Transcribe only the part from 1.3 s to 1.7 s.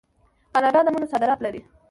لري.